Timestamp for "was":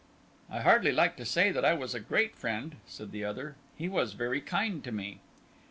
1.75-1.93, 3.87-4.13